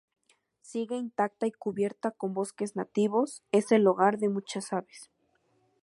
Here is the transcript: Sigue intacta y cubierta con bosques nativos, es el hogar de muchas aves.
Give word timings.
Sigue 0.63 0.95
intacta 0.95 1.45
y 1.45 1.51
cubierta 1.51 2.09
con 2.09 2.33
bosques 2.33 2.75
nativos, 2.75 3.43
es 3.51 3.71
el 3.71 3.85
hogar 3.85 4.17
de 4.17 4.29
muchas 4.29 4.73
aves. 4.73 5.11